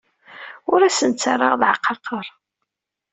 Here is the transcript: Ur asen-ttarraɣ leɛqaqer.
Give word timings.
Ur 0.71 0.79
asen-ttarraɣ 0.81 1.53
leɛqaqer. 1.61 2.25